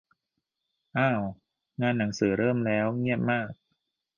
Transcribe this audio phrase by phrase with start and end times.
[0.97, 1.21] อ้าว
[1.81, 3.51] งานหนังสือเริ่มแล้ว เงียบมาก